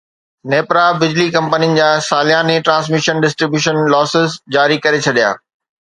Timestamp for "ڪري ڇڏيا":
4.87-5.29